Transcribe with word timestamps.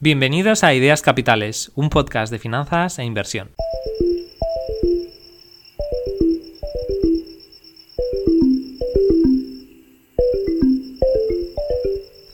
Bienvenidos 0.00 0.64
a 0.64 0.74
Ideas 0.74 1.02
Capitales, 1.02 1.70
un 1.76 1.88
podcast 1.88 2.32
de 2.32 2.40
finanzas 2.40 2.98
e 2.98 3.04
inversión. 3.04 3.52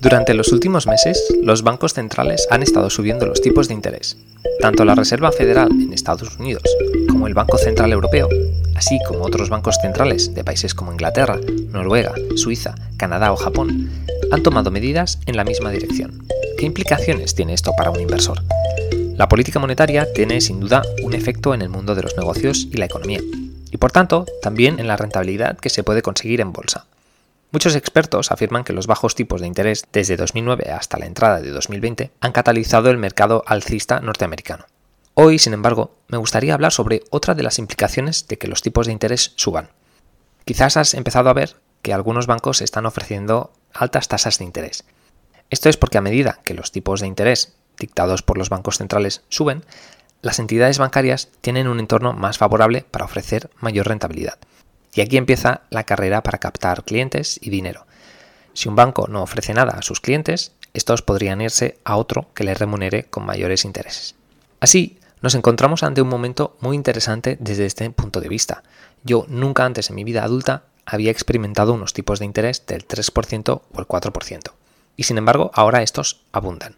Durante 0.00 0.32
los 0.32 0.52
últimos 0.52 0.86
meses, 0.86 1.22
los 1.42 1.62
bancos 1.62 1.92
centrales 1.92 2.48
han 2.50 2.62
estado 2.62 2.88
subiendo 2.88 3.26
los 3.26 3.42
tipos 3.42 3.68
de 3.68 3.74
interés. 3.74 4.16
Tanto 4.60 4.86
la 4.86 4.94
Reserva 4.94 5.30
Federal 5.30 5.70
en 5.70 5.92
Estados 5.92 6.38
Unidos 6.38 6.64
como 7.10 7.26
el 7.26 7.34
Banco 7.34 7.58
Central 7.58 7.92
Europeo, 7.92 8.30
así 8.74 8.98
como 9.06 9.24
otros 9.24 9.50
bancos 9.50 9.76
centrales 9.82 10.34
de 10.34 10.44
países 10.44 10.74
como 10.74 10.92
Inglaterra, 10.92 11.38
Noruega, 11.68 12.14
Suiza, 12.36 12.74
Canadá 12.96 13.34
o 13.34 13.36
Japón, 13.36 13.90
han 14.32 14.42
tomado 14.42 14.70
medidas 14.70 15.20
en 15.26 15.36
la 15.36 15.44
misma 15.44 15.70
dirección. 15.70 16.26
¿Qué 16.60 16.66
implicaciones 16.66 17.34
tiene 17.34 17.54
esto 17.54 17.72
para 17.74 17.90
un 17.90 18.00
inversor? 18.00 18.42
La 19.16 19.30
política 19.30 19.58
monetaria 19.58 20.12
tiene 20.12 20.42
sin 20.42 20.60
duda 20.60 20.82
un 21.02 21.14
efecto 21.14 21.54
en 21.54 21.62
el 21.62 21.70
mundo 21.70 21.94
de 21.94 22.02
los 22.02 22.18
negocios 22.18 22.68
y 22.70 22.76
la 22.76 22.84
economía, 22.84 23.22
y 23.70 23.78
por 23.78 23.92
tanto 23.92 24.26
también 24.42 24.78
en 24.78 24.86
la 24.86 24.98
rentabilidad 24.98 25.56
que 25.56 25.70
se 25.70 25.82
puede 25.82 26.02
conseguir 26.02 26.42
en 26.42 26.52
bolsa. 26.52 26.84
Muchos 27.50 27.76
expertos 27.76 28.30
afirman 28.30 28.62
que 28.62 28.74
los 28.74 28.86
bajos 28.86 29.14
tipos 29.14 29.40
de 29.40 29.46
interés 29.46 29.86
desde 29.90 30.18
2009 30.18 30.70
hasta 30.70 30.98
la 30.98 31.06
entrada 31.06 31.40
de 31.40 31.48
2020 31.48 32.10
han 32.20 32.32
catalizado 32.32 32.90
el 32.90 32.98
mercado 32.98 33.42
alcista 33.46 34.00
norteamericano. 34.00 34.66
Hoy, 35.14 35.38
sin 35.38 35.54
embargo, 35.54 35.94
me 36.08 36.18
gustaría 36.18 36.52
hablar 36.52 36.72
sobre 36.72 37.04
otra 37.08 37.34
de 37.34 37.42
las 37.42 37.58
implicaciones 37.58 38.28
de 38.28 38.36
que 38.36 38.48
los 38.48 38.60
tipos 38.60 38.84
de 38.84 38.92
interés 38.92 39.32
suban. 39.36 39.70
Quizás 40.44 40.76
has 40.76 40.92
empezado 40.92 41.30
a 41.30 41.34
ver 41.34 41.56
que 41.80 41.94
algunos 41.94 42.26
bancos 42.26 42.60
están 42.60 42.84
ofreciendo 42.84 43.50
altas 43.72 44.08
tasas 44.08 44.38
de 44.38 44.44
interés. 44.44 44.84
Esto 45.50 45.68
es 45.68 45.76
porque 45.76 45.98
a 45.98 46.02
medida 46.02 46.40
que 46.44 46.54
los 46.54 46.72
tipos 46.72 47.00
de 47.00 47.08
interés 47.08 47.54
dictados 47.78 48.22
por 48.22 48.38
los 48.38 48.48
bancos 48.48 48.78
centrales 48.78 49.22
suben, 49.28 49.64
las 50.22 50.38
entidades 50.38 50.78
bancarias 50.78 51.28
tienen 51.40 51.66
un 51.66 51.80
entorno 51.80 52.12
más 52.12 52.38
favorable 52.38 52.84
para 52.90 53.04
ofrecer 53.04 53.50
mayor 53.60 53.88
rentabilidad. 53.88 54.38
Y 54.94 55.00
aquí 55.00 55.16
empieza 55.16 55.62
la 55.70 55.84
carrera 55.84 56.22
para 56.22 56.38
captar 56.38 56.84
clientes 56.84 57.38
y 57.42 57.50
dinero. 57.50 57.86
Si 58.52 58.68
un 58.68 58.76
banco 58.76 59.06
no 59.08 59.22
ofrece 59.22 59.54
nada 59.54 59.72
a 59.72 59.82
sus 59.82 60.00
clientes, 60.00 60.52
estos 60.74 61.02
podrían 61.02 61.40
irse 61.40 61.78
a 61.84 61.96
otro 61.96 62.28
que 62.34 62.44
les 62.44 62.58
remunere 62.58 63.04
con 63.04 63.24
mayores 63.24 63.64
intereses. 63.64 64.14
Así, 64.60 64.98
nos 65.22 65.34
encontramos 65.34 65.82
ante 65.82 66.02
un 66.02 66.08
momento 66.08 66.56
muy 66.60 66.76
interesante 66.76 67.36
desde 67.40 67.66
este 67.66 67.90
punto 67.90 68.20
de 68.20 68.28
vista. 68.28 68.62
Yo 69.04 69.26
nunca 69.28 69.64
antes 69.64 69.90
en 69.90 69.96
mi 69.96 70.04
vida 70.04 70.24
adulta 70.24 70.64
había 70.86 71.10
experimentado 71.10 71.72
unos 71.72 71.92
tipos 71.92 72.18
de 72.18 72.24
interés 72.24 72.66
del 72.66 72.86
3% 72.86 73.62
o 73.72 73.80
el 73.80 73.86
4%. 73.86 74.52
Y 75.00 75.04
sin 75.04 75.16
embargo, 75.16 75.50
ahora 75.54 75.80
estos 75.80 76.20
abundan. 76.30 76.76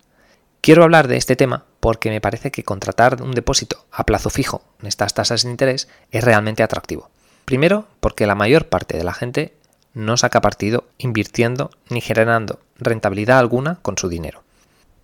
Quiero 0.61 0.85
hablar 0.85 1.09
de 1.09 1.17
este 1.17 1.35
tema 1.35 1.65
porque 1.81 2.09
me 2.09 2.21
parece 2.21 2.53
que 2.53 2.63
contratar 2.63 3.21
un 3.21 3.33
depósito 3.33 3.85
a 3.91 4.07
plazo 4.07 4.31
fijo 4.31 4.63
en 4.81 4.87
estas 4.87 5.13
tasas 5.13 5.43
de 5.43 5.51
interés 5.51 5.89
es 6.13 6.23
realmente 6.23 6.63
atractivo. 6.63 7.11
Primero, 7.45 7.89
porque 7.99 8.29
la 8.29 8.37
mayor 8.37 8.69
parte 8.69 8.97
de 8.97 9.03
la 9.03 9.13
gente 9.13 9.57
no 9.93 10.17
saca 10.17 10.41
partido 10.41 10.85
invirtiendo 10.99 11.73
ni 11.89 12.01
generando 12.01 12.61
rentabilidad 12.79 13.41
alguna 13.41 13.81
con 13.83 13.99
su 13.99 14.09
dinero. 14.09 14.45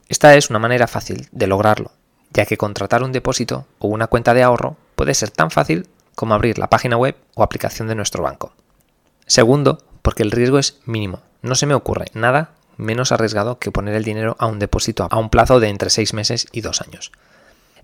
Esta 0.08 0.36
es 0.36 0.48
una 0.48 0.61
manera 0.61 0.86
fácil 0.86 1.27
de 1.33 1.48
lograrlo, 1.48 1.91
ya 2.30 2.46
que 2.46 2.56
contratar 2.56 3.02
un 3.02 3.11
depósito 3.11 3.66
o 3.80 3.89
una 3.89 4.06
cuenta 4.06 4.33
de 4.33 4.44
ahorro 4.44 4.77
puede 4.94 5.14
ser 5.14 5.33
tan 5.33 5.50
fácil 5.50 5.89
como 6.14 6.34
abrir 6.34 6.56
la 6.56 6.70
página 6.70 6.96
web 6.96 7.16
o 7.34 7.42
aplicación 7.42 7.89
de 7.89 7.96
nuestro 7.96 8.22
banco. 8.22 8.52
Segundo, 9.27 9.83
porque 10.02 10.22
el 10.22 10.30
riesgo 10.30 10.61
es 10.61 10.78
mínimo. 10.84 11.19
No 11.42 11.56
se 11.56 11.66
me 11.66 11.74
ocurre 11.74 12.06
nada 12.14 12.52
menos 12.78 13.12
arriesgado 13.12 13.58
que 13.58 13.70
poner 13.70 13.94
el 13.94 14.04
dinero 14.04 14.36
a 14.38 14.46
un 14.46 14.58
depósito 14.58 15.06
a 15.10 15.18
un 15.18 15.28
plazo 15.28 15.60
de 15.60 15.68
entre 15.68 15.90
6 15.90 16.14
meses 16.14 16.46
y 16.52 16.62
2 16.62 16.80
años. 16.80 17.12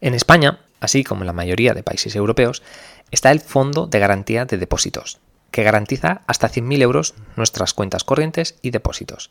En 0.00 0.14
España, 0.14 0.60
así 0.80 1.04
como 1.04 1.22
en 1.22 1.26
la 1.26 1.32
mayoría 1.32 1.74
de 1.74 1.82
países 1.82 2.16
europeos, 2.16 2.62
está 3.10 3.30
el 3.30 3.40
Fondo 3.40 3.86
de 3.86 3.98
Garantía 3.98 4.46
de 4.46 4.56
Depósitos, 4.56 5.18
que 5.50 5.62
garantiza 5.62 6.22
hasta 6.26 6.48
100.000 6.48 6.82
euros 6.82 7.14
nuestras 7.36 7.74
cuentas 7.74 8.04
corrientes 8.04 8.56
y 8.62 8.70
depósitos. 8.70 9.30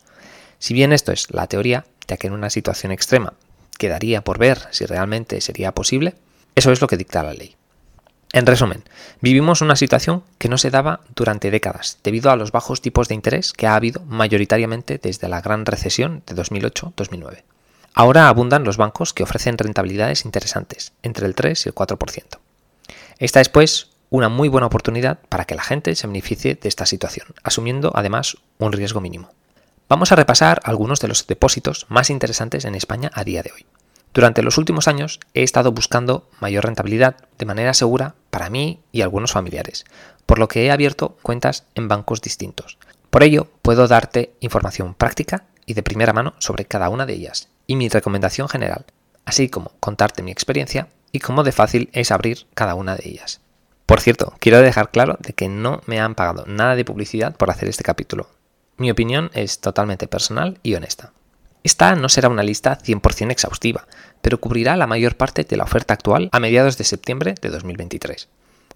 Si 0.60 0.74
bien 0.74 0.94
esto 0.94 1.12
es 1.12 1.32
la 1.32 1.48
teoría, 1.48 1.86
ya 2.08 2.18
que 2.18 2.28
en 2.28 2.34
una 2.34 2.50
situación 2.50 2.92
extrema 2.92 3.34
quedaría 3.78 4.24
por 4.24 4.38
ver 4.38 4.60
si 4.72 4.86
realmente 4.86 5.42
sería 5.42 5.74
posible, 5.74 6.16
eso 6.56 6.72
es 6.72 6.82
lo 6.82 6.88
que 6.88 6.98
dicta 6.98 7.24
la 7.24 7.34
ley. 7.34 7.56
En 8.36 8.48
resumen, 8.48 8.84
vivimos 9.22 9.62
una 9.62 9.76
situación 9.76 10.24
que 10.40 10.50
no 10.50 10.58
se 10.58 10.72
daba 10.72 11.02
durante 11.16 11.52
décadas 11.52 12.00
debido 12.04 12.32
a 12.32 12.36
los 12.36 12.52
bajos 12.52 12.82
tipos 12.82 13.08
de 13.08 13.14
interés 13.14 13.54
que 13.54 13.68
ha 13.68 13.76
habido 13.76 14.02
mayoritariamente 14.08 14.98
desde 14.98 15.30
la 15.30 15.40
gran 15.40 15.68
recesión 15.68 16.24
de 16.26 16.36
2008-2009. 16.36 17.44
Ahora 17.94 18.28
abundan 18.28 18.64
los 18.64 18.78
bancos 18.78 19.14
que 19.14 19.22
ofrecen 19.22 19.60
rentabilidades 19.60 20.26
interesantes, 20.26 20.94
entre 21.04 21.28
el 21.28 21.36
3 21.36 21.68
y 21.68 21.70
el 21.70 21.76
4%. 21.76 22.40
Esta 23.20 23.40
es, 23.40 23.50
pues, 23.50 23.92
una 24.10 24.30
muy 24.30 24.50
buena 24.50 24.66
oportunidad 24.66 25.20
para 25.30 25.46
que 25.46 25.54
la 25.54 25.62
gente 25.62 25.94
se 25.94 26.08
beneficie 26.08 26.56
de 26.56 26.70
esta 26.70 26.88
situación, 26.88 27.28
asumiendo 27.44 27.92
además 27.94 28.38
un 28.58 28.72
riesgo 28.72 29.00
mínimo. 29.00 29.30
Vamos 29.88 30.12
a 30.12 30.16
repasar 30.16 30.60
algunos 30.64 31.00
de 31.02 31.08
los 31.08 31.28
depósitos 31.28 31.86
más 31.88 32.10
interesantes 32.10 32.66
en 32.66 32.74
España 32.74 33.12
a 33.14 33.24
día 33.24 33.44
de 33.44 33.52
hoy. 33.52 33.68
Durante 34.12 34.42
los 34.42 34.58
últimos 34.58 34.88
años 34.88 35.20
he 35.36 35.44
estado 35.44 35.72
buscando 35.72 36.28
mayor 36.40 36.66
rentabilidad 36.66 37.16
de 37.38 37.46
manera 37.46 37.76
segura 37.76 38.16
para 38.34 38.50
mí 38.50 38.82
y 38.92 39.04
algunos 39.04 39.32
familiares, 39.32 39.86
por 40.26 40.40
lo 40.40 40.48
que 40.48 40.66
he 40.66 40.72
abierto 40.72 41.18
cuentas 41.22 41.66
en 41.76 41.88
bancos 41.88 42.20
distintos. 42.20 42.80
Por 43.12 43.22
ello, 43.22 43.48
puedo 43.62 43.88
darte 43.88 44.34
información 44.40 44.96
práctica 44.96 45.46
y 45.68 45.76
de 45.76 45.84
primera 45.84 46.14
mano 46.14 46.34
sobre 46.40 46.66
cada 46.66 46.90
una 46.90 47.06
de 47.06 47.14
ellas 47.14 47.50
y 47.68 47.76
mi 47.76 47.90
recomendación 47.90 48.50
general, 48.50 48.86
así 49.24 49.50
como 49.50 49.74
contarte 49.80 50.24
mi 50.24 50.32
experiencia 50.32 50.88
y 51.12 51.20
cómo 51.20 51.44
de 51.44 51.52
fácil 51.52 51.92
es 51.94 52.10
abrir 52.10 52.48
cada 52.56 52.74
una 52.74 52.96
de 52.96 53.08
ellas. 53.08 53.40
Por 53.86 54.02
cierto, 54.02 54.34
quiero 54.40 54.60
dejar 54.62 54.90
claro 54.90 55.18
de 55.20 55.34
que 55.34 55.48
no 55.48 55.82
me 55.86 56.02
han 56.02 56.16
pagado 56.16 56.46
nada 56.48 56.76
de 56.76 56.86
publicidad 56.86 57.36
por 57.36 57.52
hacer 57.52 57.70
este 57.70 57.84
capítulo. 57.84 58.32
Mi 58.78 58.90
opinión 58.90 59.30
es 59.36 59.60
totalmente 59.60 60.08
personal 60.08 60.58
y 60.64 60.74
honesta. 60.74 61.14
Esta 61.62 61.96
no 61.96 62.10
será 62.10 62.30
una 62.30 62.42
lista 62.42 62.80
100% 62.80 63.30
exhaustiva, 63.30 63.86
pero 64.24 64.40
cubrirá 64.40 64.78
la 64.78 64.88
mayor 64.88 65.18
parte 65.18 65.44
de 65.44 65.58
la 65.58 65.66
oferta 65.66 65.94
actual 65.94 66.30
a 66.32 66.40
mediados 66.40 66.78
de 66.78 66.86
septiembre 66.86 67.36
de 67.42 67.50
2023. 67.50 68.30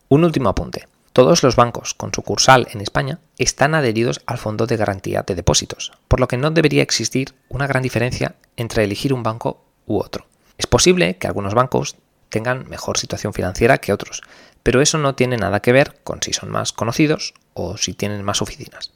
Un 0.09 0.25
último 0.25 0.49
apunte. 0.49 0.87
Todos 1.13 1.41
los 1.41 1.55
bancos 1.55 1.93
con 1.93 2.13
sucursal 2.13 2.67
en 2.71 2.81
España 2.81 3.19
están 3.37 3.73
adheridos 3.73 4.21
al 4.25 4.37
Fondo 4.37 4.67
de 4.67 4.75
Garantía 4.75 5.23
de 5.25 5.35
Depósitos, 5.35 5.93
por 6.09 6.19
lo 6.19 6.27
que 6.27 6.37
no 6.37 6.51
debería 6.51 6.83
existir 6.83 7.33
una 7.47 7.65
gran 7.65 7.81
diferencia 7.81 8.35
entre 8.57 8.83
elegir 8.83 9.13
un 9.13 9.23
banco 9.23 9.63
u 9.85 9.99
otro. 9.99 10.27
Es 10.57 10.67
posible 10.67 11.17
que 11.17 11.27
algunos 11.27 11.53
bancos 11.53 11.95
tengan 12.27 12.67
mejor 12.67 12.97
situación 12.97 13.33
financiera 13.33 13.77
que 13.77 13.93
otros, 13.93 14.21
pero 14.63 14.81
eso 14.81 14.97
no 14.97 15.15
tiene 15.15 15.37
nada 15.37 15.61
que 15.61 15.71
ver 15.71 15.97
con 16.03 16.21
si 16.21 16.33
son 16.33 16.51
más 16.51 16.73
conocidos 16.73 17.33
o 17.53 17.77
si 17.77 17.93
tienen 17.93 18.21
más 18.23 18.41
oficinas. 18.41 18.91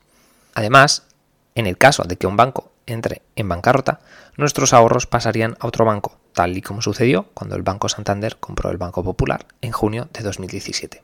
Además, 0.53 1.07
en 1.55 1.65
el 1.65 1.77
caso 1.77 2.03
de 2.03 2.17
que 2.17 2.27
un 2.27 2.35
banco 2.35 2.71
entre 2.85 3.21
en 3.35 3.47
bancarrota, 3.47 4.01
nuestros 4.37 4.73
ahorros 4.73 5.07
pasarían 5.07 5.55
a 5.59 5.67
otro 5.67 5.85
banco, 5.85 6.19
tal 6.33 6.57
y 6.57 6.61
como 6.61 6.81
sucedió 6.81 7.27
cuando 7.33 7.55
el 7.55 7.63
Banco 7.63 7.89
Santander 7.89 8.37
compró 8.39 8.69
el 8.71 8.77
Banco 8.77 9.03
Popular 9.03 9.45
en 9.61 9.71
junio 9.71 10.09
de 10.13 10.23
2017. 10.23 11.03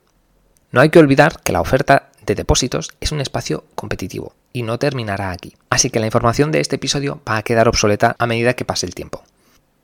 No 0.71 0.81
hay 0.81 0.89
que 0.89 0.99
olvidar 0.99 1.41
que 1.41 1.51
la 1.51 1.61
oferta 1.61 2.09
de 2.25 2.35
depósitos 2.35 2.89
es 2.99 3.11
un 3.11 3.21
espacio 3.21 3.63
competitivo 3.75 4.33
y 4.51 4.63
no 4.63 4.77
terminará 4.79 5.31
aquí, 5.31 5.55
así 5.69 5.89
que 5.89 5.99
la 5.99 6.07
información 6.07 6.51
de 6.51 6.59
este 6.59 6.75
episodio 6.75 7.21
va 7.27 7.38
a 7.38 7.43
quedar 7.43 7.67
obsoleta 7.67 8.15
a 8.19 8.27
medida 8.27 8.53
que 8.53 8.65
pase 8.65 8.85
el 8.85 8.95
tiempo. 8.95 9.23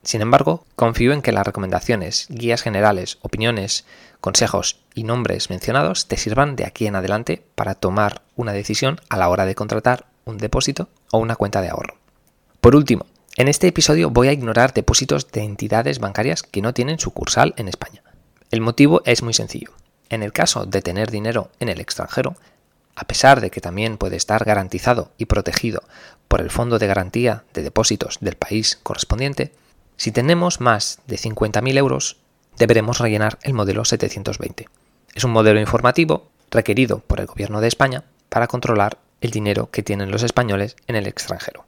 Sin 0.02 0.20
embargo, 0.20 0.66
confío 0.76 1.12
en 1.14 1.22
que 1.22 1.32
las 1.32 1.46
recomendaciones, 1.46 2.26
guías 2.28 2.60
generales, 2.60 3.16
opiniones, 3.22 3.86
consejos 4.20 4.80
y 4.94 5.04
nombres 5.04 5.48
mencionados 5.48 6.08
te 6.08 6.18
sirvan 6.18 6.56
de 6.56 6.66
aquí 6.66 6.86
en 6.86 6.96
adelante 6.96 7.42
para 7.54 7.74
tomar 7.74 8.20
una 8.36 8.52
decisión 8.52 9.00
a 9.08 9.16
la 9.16 9.30
hora 9.30 9.46
de 9.46 9.54
contratar 9.54 10.06
un 10.26 10.36
depósito 10.36 10.88
o 11.10 11.18
una 11.18 11.36
cuenta 11.36 11.62
de 11.62 11.70
ahorro. 11.70 11.96
Por 12.60 12.76
último, 12.76 13.06
en 13.36 13.48
este 13.48 13.66
episodio 13.66 14.10
voy 14.10 14.28
a 14.28 14.32
ignorar 14.32 14.74
depósitos 14.74 15.30
de 15.32 15.42
entidades 15.42 15.98
bancarias 15.98 16.44
que 16.44 16.62
no 16.62 16.72
tienen 16.72 17.00
sucursal 17.00 17.52
en 17.56 17.66
España. 17.66 18.02
El 18.52 18.60
motivo 18.60 19.02
es 19.06 19.22
muy 19.24 19.34
sencillo. 19.34 19.72
En 20.08 20.22
el 20.22 20.32
caso 20.32 20.66
de 20.66 20.82
tener 20.82 21.10
dinero 21.10 21.50
en 21.58 21.68
el 21.68 21.80
extranjero, 21.80 22.36
a 22.94 23.06
pesar 23.06 23.40
de 23.40 23.50
que 23.50 23.60
también 23.60 23.96
puede 23.98 24.14
estar 24.14 24.44
garantizado 24.44 25.10
y 25.18 25.24
protegido 25.24 25.82
por 26.28 26.40
el 26.40 26.50
Fondo 26.50 26.78
de 26.78 26.86
Garantía 26.86 27.42
de 27.54 27.64
Depósitos 27.64 28.18
del 28.20 28.36
país 28.36 28.78
correspondiente, 28.84 29.52
si 29.96 30.12
tenemos 30.12 30.60
más 30.60 31.00
de 31.08 31.16
50.000 31.16 31.76
euros, 31.76 32.18
deberemos 32.56 32.98
rellenar 32.98 33.40
el 33.42 33.54
modelo 33.54 33.84
720. 33.84 34.68
Es 35.12 35.24
un 35.24 35.32
modelo 35.32 35.58
informativo 35.58 36.30
requerido 36.52 37.00
por 37.00 37.18
el 37.18 37.26
Gobierno 37.26 37.60
de 37.60 37.66
España 37.66 38.04
para 38.28 38.46
controlar 38.46 38.98
el 39.20 39.32
dinero 39.32 39.70
que 39.72 39.82
tienen 39.82 40.12
los 40.12 40.22
españoles 40.22 40.76
en 40.86 40.94
el 40.94 41.08
extranjero. 41.08 41.64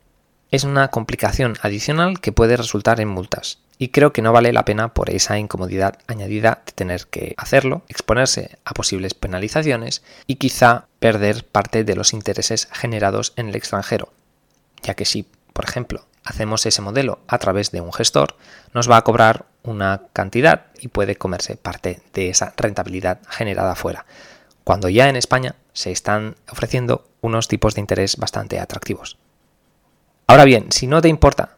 Es 0.51 0.63
una 0.63 0.89
complicación 0.89 1.57
adicional 1.63 2.21
que 2.21 2.31
puede 2.31 2.57
resultar 2.57 3.01
en 3.01 3.09
multas, 3.09 3.59
y 3.79 3.89
creo 3.89 4.13
que 4.13 4.23
no 4.23 4.33
vale 4.33 4.53
la 4.53 4.65
pena 4.65 4.95
por 4.95 5.11
esa 5.11 5.39
incomodidad 5.39 5.99
añadida 6.07 6.63
de 6.65 6.73
tener 6.73 7.09
que 7.09 7.35
hacerlo, 7.37 7.83
exponerse 7.89 8.59
a 8.65 8.73
posibles 8.73 9.15
penalizaciones 9.15 10.05
y 10.27 10.37
quizá 10.37 10.87
perder 11.01 11.45
parte 11.45 11.83
de 11.83 11.97
los 11.97 12.13
intereses 12.13 12.69
generados 12.73 13.33
en 13.37 13.49
el 13.49 13.57
extranjero, 13.57 14.13
ya 14.83 14.95
que 14.95 15.05
si, 15.05 15.27
por 15.53 15.65
ejemplo, 15.65 16.07
hacemos 16.25 16.65
ese 16.65 16.81
modelo 16.81 17.19
a 17.27 17.39
través 17.39 17.73
de 17.73 17.81
un 17.81 17.93
gestor, 17.93 18.37
nos 18.73 18.89
va 18.91 18.99
a 18.99 19.05
cobrar 19.05 19.47
una 19.65 20.03
cantidad 20.13 20.67
y 20.79 20.89
puede 20.89 21.17
comerse 21.17 21.57
parte 21.57 22.01
de 22.15 22.29
esa 22.29 22.55
rentabilidad 22.57 23.21
generada 23.29 23.75
fuera. 23.75 24.07
Cuando 24.65 24.89
ya 24.89 25.09
en 25.09 25.17
España 25.17 25.57
se 25.73 25.91
están 25.91 26.37
ofreciendo 26.49 27.09
unos 27.21 27.49
tipos 27.49 27.75
de 27.75 27.81
interés 27.81 28.17
bastante 28.17 28.59
atractivos. 28.59 29.19
Ahora 30.29 30.45
bien, 30.45 30.73
si 30.73 30.89
no 30.89 31.01
te 31.01 31.09
importa, 31.09 31.51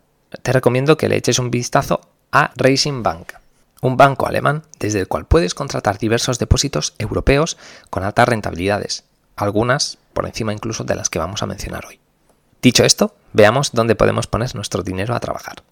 te 0.43 0.53
recomiendo 0.53 0.99
que 0.99 1.09
le 1.09 1.17
eches 1.17 1.39
un 1.39 1.51
vistazo 1.51 2.03
a 2.31 2.53
Racing 2.55 3.03
Bank, 3.03 3.33
un 3.81 3.97
banco 3.97 4.27
alemán 4.27 4.63
desde 4.79 5.01
el 5.01 5.09
cual 5.09 5.25
puedes 5.25 5.55
contratar 5.55 5.97
diversos 5.97 6.39
depósitos 6.39 6.95
europeos 6.99 7.57
con 7.89 8.05
altas 8.05 8.29
rentabilidades, 8.29 9.05
algunas 9.37 9.97
por 10.13 10.27
encima 10.27 10.53
incluso 10.53 10.85
de 10.85 10.97
las 10.97 11.09
que 11.09 11.19
vamos 11.19 11.43
a 11.43 11.47
mencionar 11.47 11.87
hoy. 11.87 11.99
Dicho 12.61 12.85
esto, 12.85 13.15
veamos 13.33 13.73
dónde 13.73 13.95
podemos 13.95 14.27
poner 14.27 14.55
nuestro 14.55 14.83
dinero 14.83 15.15
a 15.15 15.21
trabajar. 15.21 15.63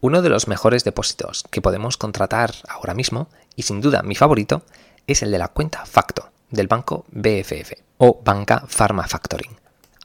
Uno 0.00 0.20
de 0.20 0.28
los 0.28 0.48
mejores 0.48 0.84
depósitos 0.84 1.44
que 1.50 1.62
podemos 1.62 1.96
contratar 1.96 2.52
ahora 2.68 2.92
mismo, 2.92 3.30
y 3.56 3.62
sin 3.62 3.80
duda 3.80 4.02
mi 4.02 4.14
favorito, 4.14 4.62
es 5.06 5.22
el 5.22 5.30
de 5.30 5.38
la 5.38 5.48
cuenta 5.48 5.86
Facto 5.86 6.30
del 6.50 6.66
banco 6.66 7.04
BFF 7.10 7.72
o 7.98 8.20
Banca 8.24 8.64
Pharma 8.68 9.06
Factoring. 9.06 9.56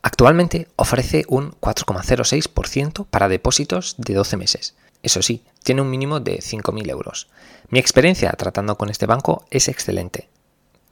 Actualmente 0.02 0.68
ofrece 0.76 1.24
un 1.30 1.52
4,06% 1.62 3.06
para 3.10 3.30
depósitos 3.30 3.96
de 3.98 4.14
12 4.14 4.38
meses. 4.38 4.76
Eso 5.02 5.22
sí, 5.22 5.46
tiene 5.64 5.82
un 5.82 5.90
mínimo 5.90 6.20
de 6.20 6.40
5.000 6.40 6.90
euros. 6.90 7.30
Mi 7.70 7.80
experiencia 7.80 8.32
tratando 8.32 8.78
con 8.78 8.90
este 8.90 9.06
banco 9.06 9.46
es 9.50 9.68
excelente. 9.68 10.30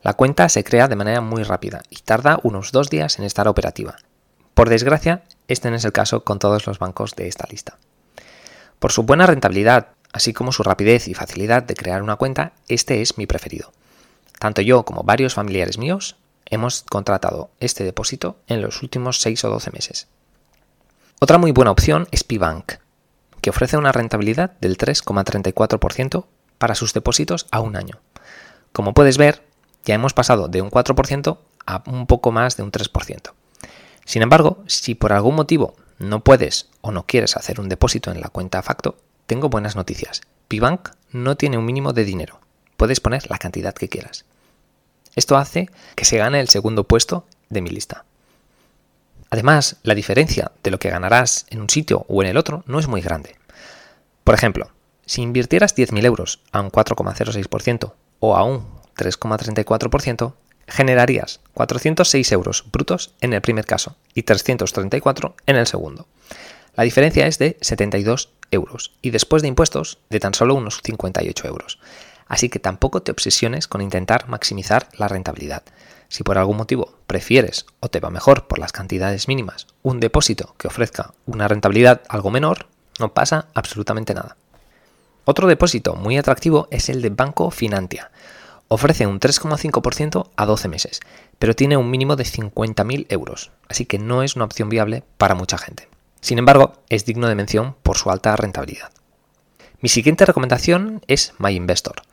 La 0.02 0.14
cuenta 0.14 0.50
se 0.50 0.64
crea 0.64 0.88
de 0.88 0.96
manera 0.96 1.22
muy 1.22 1.44
rápida 1.44 1.84
y 1.90 1.98
tarda 1.98 2.40
unos 2.44 2.72
dos 2.72 2.90
días 2.90 3.20
en 3.20 3.26
estar 3.26 3.48
operativa. 3.48 3.98
Por 4.54 4.70
desgracia, 4.70 5.24
este 5.48 5.70
no 5.70 5.76
es 5.76 5.86
el 5.86 5.92
caso 5.92 6.24
con 6.24 6.40
todos 6.40 6.66
los 6.66 6.80
bancos 6.80 7.16
de 7.16 7.28
esta 7.28 7.48
lista. 7.50 7.78
Por 8.80 8.92
su 8.92 9.04
buena 9.04 9.28
rentabilidad, 9.28 9.90
así 10.12 10.34
como 10.34 10.52
su 10.52 10.64
rapidez 10.64 11.08
y 11.08 11.14
facilidad 11.14 11.64
de 11.64 11.76
crear 11.76 12.02
una 12.02 12.16
cuenta, 12.16 12.54
este 12.68 13.02
es 13.02 13.18
mi 13.18 13.28
preferido. 13.28 13.72
Tanto 14.42 14.64
yo 14.64 14.86
como 14.86 15.04
varios 15.04 15.36
familiares 15.36 15.78
míos 15.78 16.16
hemos 16.48 16.82
contratado 16.90 17.52
este 17.60 17.84
depósito 17.84 18.40
en 18.48 18.60
los 18.64 18.82
últimos 18.82 19.22
6 19.22 19.46
o 19.46 19.50
12 19.52 19.70
meses. 19.70 20.08
Otra 21.20 21.38
muy 21.38 21.52
buena 21.52 21.70
opción 21.70 22.08
es 22.10 22.24
Pibank, 22.24 22.72
que 23.40 23.52
ofrece 23.52 23.78
una 23.78 23.92
rentabilidad 23.92 24.54
del 24.60 24.80
3,34% 24.80 26.26
para 26.58 26.74
sus 26.74 26.92
depósitos 26.92 27.46
a 27.52 27.60
un 27.60 27.76
año. 27.76 28.00
Como 28.72 28.96
puedes 28.96 29.20
ver, 29.20 29.46
ya 29.86 29.94
hemos 29.94 30.16
pasado 30.16 30.48
de 30.48 30.64
un 30.64 30.72
4% 30.72 31.38
a 31.68 31.84
un 31.86 32.08
poco 32.08 32.32
más 32.32 32.58
de 32.58 32.64
un 32.64 32.72
3%. 32.72 33.34
Sin 34.06 34.24
embargo, 34.24 34.64
si 34.66 34.96
por 34.96 35.14
algún 35.14 35.36
motivo 35.36 35.76
no 36.00 36.24
puedes 36.24 36.72
o 36.82 36.92
no 36.92 37.06
quieres 37.06 37.38
hacer 37.38 37.60
un 37.60 37.70
depósito 37.70 38.10
en 38.10 38.22
la 38.22 38.30
cuenta 38.30 38.64
Facto, 38.64 38.98
tengo 39.28 39.50
buenas 39.50 39.76
noticias. 39.76 40.22
Pibank 40.48 40.90
no 41.12 41.38
tiene 41.38 41.60
un 41.60 41.66
mínimo 41.66 41.94
de 41.94 42.06
dinero. 42.06 42.40
Puedes 42.76 43.00
poner 43.00 43.30
la 43.30 43.38
cantidad 43.38 43.76
que 43.76 43.88
quieras. 43.88 44.26
Esto 45.16 45.38
hace 45.38 45.70
que 45.96 46.06
se 46.06 46.18
gane 46.18 46.40
el 46.40 46.50
segundo 46.50 46.84
puesto 46.86 47.26
de 47.50 47.62
mi 47.62 47.70
lista. 47.70 48.06
Además, 49.30 49.78
la 49.84 49.96
diferencia 49.96 50.52
de 50.62 50.72
lo 50.72 50.80
que 50.80 50.90
ganarás 50.90 51.46
en 51.50 51.62
un 51.62 51.70
sitio 51.70 52.06
o 52.10 52.22
en 52.22 52.30
el 52.30 52.38
otro 52.38 52.64
no 52.68 52.80
es 52.80 52.88
muy 52.88 53.02
grande. 53.02 53.36
Por 54.24 54.36
ejemplo, 54.36 54.72
si 55.06 55.22
invirtieras 55.22 55.76
10.000 55.76 56.06
euros 56.06 56.40
a 56.52 56.62
un 56.62 56.72
4,06% 56.72 57.94
o 58.20 58.36
a 58.36 58.44
un 58.44 58.68
3,34%, 58.98 60.34
generarías 60.68 61.40
406 61.54 62.32
euros 62.32 62.66
brutos 62.72 63.14
en 63.22 63.34
el 63.34 63.42
primer 63.42 63.66
caso 63.66 63.96
y 64.14 64.24
334 64.24 65.36
en 65.46 65.56
el 65.56 65.68
segundo. 65.68 66.08
La 66.76 66.84
diferencia 66.84 67.28
es 67.28 67.38
de 67.40 67.58
72 67.62 68.30
euros 68.52 68.94
y 69.02 69.10
después 69.10 69.42
de 69.42 69.50
impuestos 69.50 70.00
de 70.10 70.20
tan 70.20 70.34
solo 70.34 70.56
unos 70.56 70.82
58 70.84 71.48
euros. 71.48 71.80
Así 72.32 72.48
que 72.48 72.60
tampoco 72.60 73.02
te 73.02 73.12
obsesiones 73.12 73.68
con 73.68 73.82
intentar 73.82 74.30
maximizar 74.30 74.88
la 74.94 75.10
rentabilidad. 75.10 75.64
Si 76.08 76.24
por 76.24 76.38
algún 76.38 76.56
motivo 76.56 76.94
prefieres 77.06 77.66
o 77.82 77.90
te 77.90 78.00
va 78.00 78.10
mejor 78.10 78.48
por 78.48 78.58
las 78.58 78.72
cantidades 78.72 79.28
mínimas 79.28 79.68
un 79.84 80.00
depósito 80.00 80.56
que 80.58 80.70
ofrezca 80.70 81.14
una 81.26 81.50
rentabilidad 81.50 82.04
algo 82.08 82.32
menor, 82.32 82.68
no 83.00 83.14
pasa 83.14 83.48
absolutamente 83.54 84.14
nada. 84.14 84.38
Otro 85.26 85.46
depósito 85.46 85.96
muy 85.96 86.18
atractivo 86.18 86.70
es 86.72 86.88
el 86.88 87.02
de 87.02 87.10
Banco 87.10 87.52
Finantia, 87.52 88.12
Ofrece 88.70 89.06
un 89.06 89.20
3,5% 89.20 90.30
a 90.34 90.46
12 90.46 90.70
meses, 90.70 91.02
pero 91.40 91.58
tiene 91.58 91.76
un 91.76 91.90
mínimo 91.90 92.16
de 92.16 92.24
50.000 92.24 93.08
euros, 93.10 93.52
así 93.68 93.86
que 93.86 94.00
no 94.00 94.24
es 94.24 94.38
una 94.38 94.46
opción 94.46 94.70
viable 94.70 95.04
para 95.18 95.36
mucha 95.36 95.58
gente. 95.58 95.90
Sin 96.22 96.40
embargo, 96.40 96.76
es 96.88 97.04
digno 97.04 97.28
de 97.28 97.36
mención 97.36 97.76
por 97.84 97.98
su 97.98 98.10
alta 98.12 98.34
rentabilidad. 98.38 98.94
Mi 99.82 99.90
siguiente 99.90 100.26
recomendación 100.26 101.02
es 101.08 101.34
MyInvestor. 101.40 102.04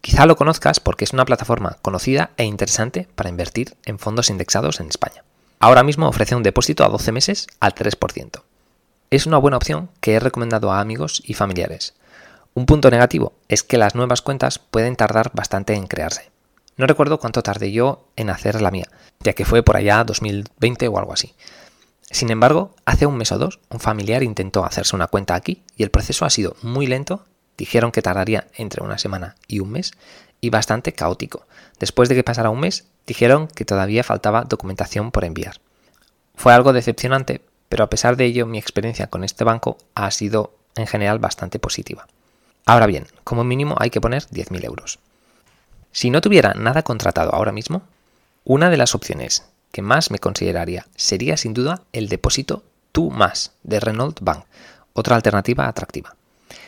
Quizá 0.00 0.26
lo 0.26 0.36
conozcas 0.36 0.80
porque 0.80 1.04
es 1.04 1.12
una 1.12 1.24
plataforma 1.24 1.78
conocida 1.82 2.30
e 2.36 2.44
interesante 2.44 3.08
para 3.14 3.28
invertir 3.28 3.76
en 3.84 3.98
fondos 3.98 4.30
indexados 4.30 4.80
en 4.80 4.88
España. 4.88 5.24
Ahora 5.60 5.82
mismo 5.82 6.08
ofrece 6.08 6.34
un 6.34 6.42
depósito 6.42 6.84
a 6.84 6.88
12 6.88 7.12
meses 7.12 7.46
al 7.60 7.74
3%. 7.74 8.42
Es 9.10 9.26
una 9.26 9.38
buena 9.38 9.58
opción 9.58 9.90
que 10.00 10.14
he 10.14 10.20
recomendado 10.20 10.72
a 10.72 10.80
amigos 10.80 11.22
y 11.24 11.34
familiares, 11.34 11.94
un 12.54 12.66
punto 12.66 12.90
negativo 12.90 13.32
es 13.48 13.62
que 13.62 13.78
las 13.78 13.94
nuevas 13.94 14.20
cuentas 14.20 14.58
pueden 14.58 14.94
tardar 14.94 15.30
bastante 15.32 15.72
en 15.72 15.86
crearse. 15.86 16.30
No 16.76 16.86
recuerdo 16.86 17.18
cuánto 17.18 17.42
tardé 17.42 17.72
yo 17.72 18.08
en 18.14 18.28
hacer 18.28 18.60
la 18.60 18.70
mía, 18.70 18.88
ya 19.20 19.32
que 19.32 19.46
fue 19.46 19.62
por 19.62 19.76
allá 19.76 20.04
2020 20.04 20.88
o 20.88 20.98
algo 20.98 21.14
así. 21.14 21.34
Sin 22.12 22.30
embargo, 22.30 22.74
hace 22.84 23.06
un 23.06 23.16
mes 23.16 23.32
o 23.32 23.38
dos, 23.38 23.58
un 23.70 23.80
familiar 23.80 24.22
intentó 24.22 24.66
hacerse 24.66 24.94
una 24.94 25.06
cuenta 25.06 25.34
aquí 25.34 25.62
y 25.76 25.82
el 25.82 25.90
proceso 25.90 26.26
ha 26.26 26.30
sido 26.30 26.54
muy 26.60 26.86
lento, 26.86 27.24
dijeron 27.56 27.90
que 27.90 28.02
tardaría 28.02 28.48
entre 28.54 28.84
una 28.84 28.98
semana 28.98 29.34
y 29.48 29.60
un 29.60 29.70
mes, 29.70 29.92
y 30.38 30.50
bastante 30.50 30.92
caótico. 30.92 31.46
Después 31.80 32.10
de 32.10 32.14
que 32.14 32.22
pasara 32.22 32.50
un 32.50 32.60
mes, 32.60 32.84
dijeron 33.06 33.48
que 33.48 33.64
todavía 33.64 34.04
faltaba 34.04 34.44
documentación 34.44 35.10
por 35.10 35.24
enviar. 35.24 35.56
Fue 36.34 36.52
algo 36.52 36.74
decepcionante, 36.74 37.40
pero 37.70 37.84
a 37.84 37.90
pesar 37.90 38.18
de 38.18 38.26
ello 38.26 38.44
mi 38.44 38.58
experiencia 38.58 39.06
con 39.06 39.24
este 39.24 39.44
banco 39.44 39.78
ha 39.94 40.10
sido 40.10 40.54
en 40.76 40.86
general 40.86 41.18
bastante 41.18 41.58
positiva. 41.58 42.06
Ahora 42.66 42.86
bien, 42.86 43.06
como 43.24 43.42
mínimo 43.42 43.74
hay 43.78 43.88
que 43.88 44.02
poner 44.02 44.24
10.000 44.24 44.64
euros. 44.66 44.98
Si 45.92 46.10
no 46.10 46.20
tuviera 46.20 46.52
nada 46.52 46.82
contratado 46.82 47.34
ahora 47.34 47.52
mismo, 47.52 47.82
una 48.44 48.68
de 48.68 48.76
las 48.76 48.94
opciones 48.94 49.44
que 49.72 49.82
más 49.82 50.10
me 50.10 50.18
consideraría 50.18 50.86
sería 50.94 51.36
sin 51.36 51.54
duda 51.54 51.82
el 51.92 52.08
depósito 52.08 52.62
Tú 52.92 53.10
Más 53.10 53.52
de 53.62 53.80
Renault 53.80 54.20
Bank, 54.20 54.44
otra 54.92 55.16
alternativa 55.16 55.66
atractiva. 55.66 56.14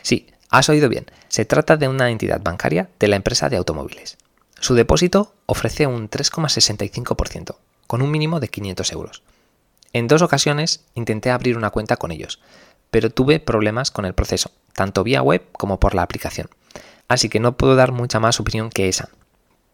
Sí, 0.02 0.26
has 0.50 0.69
oído 0.69 0.88
bien, 0.88 1.07
se 1.29 1.45
trata 1.45 1.76
de 1.76 1.87
una 1.88 2.11
entidad 2.11 2.40
bancaria 2.43 2.88
de 2.99 3.09
la 3.09 3.17
empresa 3.17 3.49
de 3.49 3.59
automóviles. 3.59 4.17
Su 4.59 4.75
depósito 4.75 5.35
ofrece 5.47 5.87
un 5.87 6.09
3,65%, 6.09 7.57
con 7.87 8.00
un 8.00 8.11
mínimo 8.11 8.40
de 8.40 8.49
500 8.49 8.93
euros. 8.93 9.23
En 9.93 10.09
dos 10.09 10.23
ocasiones 10.23 10.85
intenté 10.95 11.31
abrir 11.31 11.59
una 11.59 11.71
cuenta 11.71 11.97
con 11.97 12.11
ellos, 12.11 12.40
pero 12.90 13.11
tuve 13.11 13.40
problemas 13.40 13.90
con 13.90 14.07
el 14.07 14.14
proceso, 14.14 14.50
tanto 14.73 15.05
vía 15.05 15.21
web 15.21 15.45
como 15.52 15.79
por 15.79 15.95
la 15.95 16.02
aplicación. 16.02 16.49
Así 17.09 17.29
que 17.29 17.40
no 17.40 17.57
puedo 17.57 17.76
dar 17.76 17.93
mucha 17.93 18.21
más 18.21 18.40
opinión 18.40 18.71
que 18.71 18.88
esa. 18.88 19.11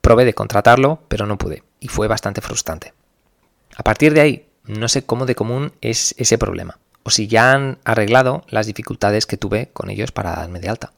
Probé 0.01 0.25
de 0.25 0.35
contratarlo, 0.35 1.01
pero 1.09 1.27
no 1.27 1.39
pude, 1.39 1.63
y 1.79 1.89
fue 1.89 2.09
bastante 2.09 2.41
frustrante. 2.41 2.93
A 3.81 3.83
partir 3.83 4.13
de 4.13 4.21
ahí, 4.21 4.47
no 4.65 4.89
sé 4.89 5.07
cómo 5.07 5.25
de 5.25 5.35
común 5.35 5.73
es 5.81 6.15
ese 6.19 6.37
problema, 6.37 6.79
o 7.03 7.09
si 7.09 7.29
ya 7.29 7.53
han 7.53 7.79
arreglado 7.83 8.45
las 8.51 8.67
dificultades 8.67 9.25
que 9.25 9.39
tuve 9.39 9.71
con 9.73 9.89
ellos 9.89 10.13
para 10.13 10.33
darme 10.33 10.61
de 10.61 10.69
alta. 10.69 10.93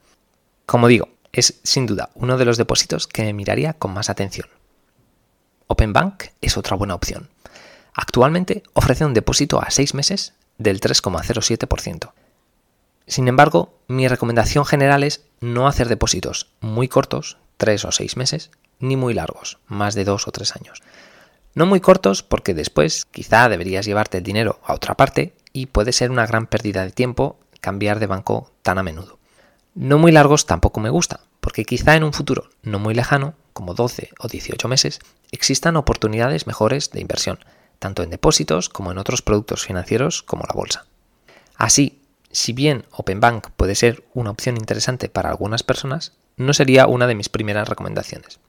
Como 0.65 0.89
digo, 0.89 1.07
es 1.31 1.61
sin 1.63 1.85
duda 1.85 2.09
uno 2.13 2.37
de 2.37 2.43
los 2.43 2.57
depósitos 2.57 3.07
que 3.07 3.23
me 3.23 3.31
miraría 3.31 3.71
con 3.71 3.93
más 3.93 4.09
atención. 4.09 4.49
OpenBank 5.67 6.25
es 6.41 6.57
otra 6.57 6.75
buena 6.75 6.95
opción. 6.95 7.29
Actualmente 7.93 8.63
ofrece 8.73 9.05
un 9.05 9.13
depósito 9.13 9.61
a 9.61 9.71
6 9.71 9.93
meses 9.93 10.33
del 10.57 10.81
3,07%. 10.81 12.11
Sin 13.07 13.29
embargo, 13.29 13.79
mi 13.87 14.09
recomendación 14.09 14.65
general 14.65 15.05
es 15.05 15.23
no 15.39 15.69
hacer 15.69 15.87
depósitos 15.87 16.51
muy 16.59 16.89
cortos, 16.89 17.37
3 17.55 17.85
o 17.85 17.93
6 17.93 18.17
meses, 18.17 18.51
ni 18.79 18.97
muy 18.97 19.13
largos, 19.13 19.59
más 19.67 19.95
de 19.95 20.03
2 20.03 20.27
o 20.27 20.31
3 20.33 20.57
años. 20.57 20.83
No 21.55 21.65
muy 21.65 21.79
cortos 21.79 22.23
porque 22.23 22.53
después 22.53 23.05
quizá 23.05 23.47
deberías 23.47 23.85
llevarte 23.85 24.17
el 24.17 24.23
dinero 24.23 24.59
a 24.63 24.73
otra 24.73 24.95
parte 24.95 25.33
y 25.51 25.67
puede 25.67 25.91
ser 25.91 26.09
una 26.09 26.25
gran 26.25 26.47
pérdida 26.47 26.83
de 26.83 26.91
tiempo 26.91 27.37
cambiar 27.61 27.99
de 27.99 28.07
banco 28.07 28.51
tan 28.61 28.77
a 28.77 28.83
menudo. 28.83 29.19
No 29.75 29.97
muy 29.97 30.11
largos 30.11 30.45
tampoco 30.45 30.79
me 30.79 30.89
gusta, 30.89 31.21
porque 31.39 31.63
quizá 31.63 31.95
en 31.95 32.03
un 32.03 32.13
futuro 32.13 32.49
no 32.61 32.79
muy 32.79 32.93
lejano, 32.93 33.35
como 33.53 33.73
12 33.73 34.09
o 34.19 34.27
18 34.27 34.67
meses, 34.67 34.99
existan 35.31 35.77
oportunidades 35.77 36.47
mejores 36.47 36.91
de 36.91 37.01
inversión, 37.01 37.39
tanto 37.79 38.03
en 38.03 38.09
depósitos 38.09 38.69
como 38.69 38.91
en 38.91 38.97
otros 38.97 39.21
productos 39.21 39.65
financieros 39.65 40.23
como 40.23 40.43
la 40.47 40.53
bolsa. 40.53 40.85
Así, 41.55 42.01
si 42.31 42.51
bien 42.51 42.85
OpenBank 42.91 43.51
puede 43.51 43.75
ser 43.75 44.03
una 44.13 44.31
opción 44.31 44.57
interesante 44.57 45.07
para 45.07 45.29
algunas 45.29 45.63
personas, 45.63 46.13
no 46.35 46.53
sería 46.53 46.87
una 46.87 47.07
de 47.07 47.15
mis 47.15 47.29
primeras 47.29 47.69
recomendaciones. 47.69 48.39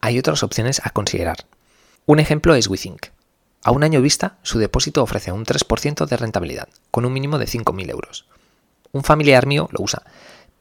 Hay 0.00 0.18
otras 0.18 0.42
opciones 0.42 0.80
a 0.84 0.90
considerar. 0.90 1.46
Un 2.08 2.20
ejemplo 2.20 2.54
es 2.54 2.68
WeThink. 2.68 3.08
A 3.62 3.70
un 3.70 3.84
año 3.84 4.00
vista, 4.00 4.38
su 4.42 4.58
depósito 4.58 5.02
ofrece 5.02 5.30
un 5.30 5.44
3% 5.44 6.06
de 6.06 6.16
rentabilidad, 6.16 6.70
con 6.90 7.04
un 7.04 7.12
mínimo 7.12 7.36
de 7.36 7.44
5.000 7.44 7.90
euros. 7.90 8.24
Un 8.92 9.04
familiar 9.04 9.46
mío 9.46 9.68
lo 9.72 9.84
usa, 9.84 10.04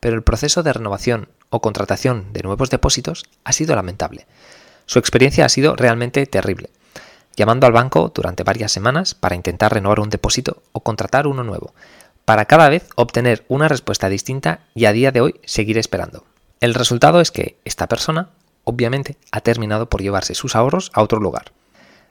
pero 0.02 0.18
el 0.18 0.24
proceso 0.24 0.62
de 0.62 0.74
renovación 0.74 1.30
o 1.50 1.62
contratación 1.62 2.34
de 2.34 2.42
nuevos 2.42 2.70
depósitos 2.70 3.24
ha 3.46 3.54
sido 3.54 3.78
lamentable. 3.78 4.28
Su 4.88 5.00
experiencia 5.00 5.46
ha 5.46 5.50
sido 5.50 5.78
realmente 5.78 6.26
terrible, 6.26 6.70
llamando 7.38 7.66
al 7.66 7.72
banco 7.72 8.12
durante 8.14 8.44
varias 8.44 8.74
semanas 8.74 9.16
para 9.16 9.36
intentar 9.36 9.74
renovar 9.74 10.02
un 10.02 10.10
depósito 10.10 10.64
o 10.74 10.82
contratar 10.82 11.28
uno 11.28 11.46
nuevo, 11.46 11.74
para 12.26 12.44
cada 12.44 12.68
vez 12.68 12.90
obtener 12.96 13.46
una 13.48 13.70
respuesta 13.70 14.10
distinta 14.10 14.66
y 14.76 14.84
a 14.84 14.92
día 14.92 15.14
de 15.14 15.22
hoy 15.22 15.40
seguir 15.46 15.78
esperando. 15.78 16.26
El 16.60 16.74
resultado 16.74 17.22
es 17.22 17.32
que 17.32 17.58
esta 17.64 17.88
persona, 17.88 18.32
obviamente, 18.68 19.16
ha 19.32 19.40
terminado 19.40 19.90
por 19.90 20.02
llevarse 20.02 20.36
sus 20.36 20.56
ahorros 20.56 20.92
a 20.94 21.02
otro 21.02 21.22
lugar. 21.22 21.54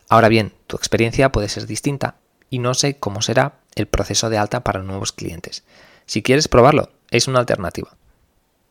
Ahora 0.09 0.29
bien, 0.29 0.55
tu 0.67 0.77
experiencia 0.77 1.31
puede 1.31 1.51
ser 1.51 1.67
distinta 1.67 2.17
y 2.49 2.61
no 2.61 2.73
sé 2.73 2.97
cómo 2.97 3.21
será 3.21 3.59
el 3.75 3.87
proceso 3.87 4.31
de 4.31 4.39
alta 4.39 4.65
para 4.65 4.83
nuevos 4.83 5.13
clientes. 5.13 5.65
Si 6.07 6.23
quieres 6.23 6.49
probarlo, 6.49 6.89
es 7.11 7.29
una 7.29 7.41
alternativa. 7.41 7.95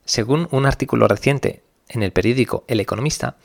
Según 0.03 0.47
un 0.49 0.65
artículo 0.65 1.07
reciente 1.07 1.61
en 1.87 2.01
el 2.01 2.11
periódico 2.11 2.63
El 2.67 2.79
Economista, 2.79 3.35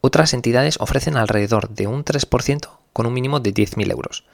otras 0.00 0.32
entidades 0.32 0.76
ofrecen 0.78 1.16
alrededor 1.16 1.68
de 1.70 1.88
un 1.88 2.04
3% 2.04 2.70
con 2.92 3.06
un 3.06 3.12
mínimo 3.12 3.40
de 3.40 3.52
10.000 3.52 3.90
euros. 3.90 4.24